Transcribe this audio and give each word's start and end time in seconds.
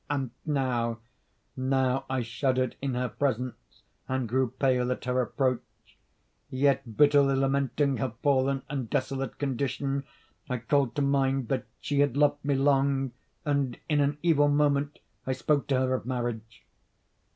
And 0.09 0.31
now—now 0.47 2.05
I 2.09 2.23
shuddered 2.23 2.75
in 2.81 2.95
her 2.95 3.07
presence, 3.07 3.83
and 4.07 4.27
grew 4.27 4.49
pale 4.57 4.91
at 4.91 5.05
her 5.05 5.21
approach; 5.21 5.61
yet, 6.49 6.97
bitterly 6.97 7.35
lamenting 7.35 7.97
her 7.97 8.11
fallen 8.23 8.63
and 8.67 8.89
desolate 8.89 9.37
condition, 9.37 10.03
I 10.49 10.57
called 10.57 10.95
to 10.95 11.03
mind 11.03 11.49
that 11.49 11.65
she 11.81 11.99
had 11.99 12.17
loved 12.17 12.43
me 12.43 12.55
long, 12.55 13.11
and, 13.45 13.77
in 13.87 13.99
an 13.99 14.17
evil 14.23 14.47
moment, 14.47 14.97
I 15.27 15.33
spoke 15.33 15.67
to 15.67 15.77
her 15.79 15.93
of 15.93 16.07
marriage. 16.07 16.65